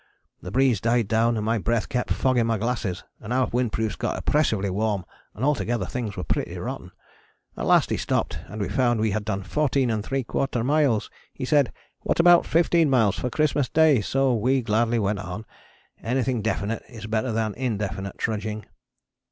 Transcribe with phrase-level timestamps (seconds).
[0.41, 4.17] The breeze died down and my breath kept fogging my glasses, and our windproofs got
[4.17, 6.91] oppressively warm and altogether things were pretty rotten.
[7.55, 11.11] At last he stopped and we found we had done 14¾ miles.
[11.35, 15.45] He said, "What about fifteen miles for Christmas Day?" so we gladly went on
[16.01, 18.65] anything definite is better than indefinite trudging.